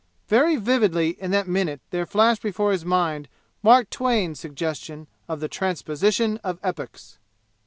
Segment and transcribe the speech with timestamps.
[0.27, 3.27] Very vividly in that minute there flashed before his mind
[3.61, 7.19] Mark Twain's suggestion of the Transposition of Epochs.